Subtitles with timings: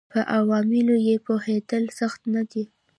[0.11, 2.63] پر عواملو یې پوهېدل سخت نه دي.